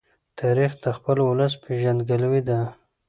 تاریخ 0.39 0.71
د 0.83 0.85
خپل 0.97 1.17
ولس 1.27 1.53
پېژندګلوۍ 1.63 2.41
ده. 2.49 2.59